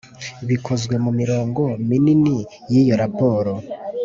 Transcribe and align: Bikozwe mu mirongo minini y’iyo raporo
Bikozwe 0.47 0.95
mu 1.03 1.11
mirongo 1.19 1.61
minini 1.89 2.37
y’iyo 2.71 2.95
raporo 3.01 3.51